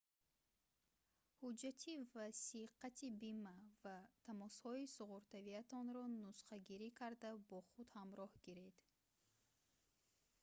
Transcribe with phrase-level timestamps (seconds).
[1.39, 3.53] ҳуҷатти васиқати бима
[3.83, 8.77] ва тамосҳои суғуртавиатонро нусхагирӣ карда бо худ ҳамроҳ гиред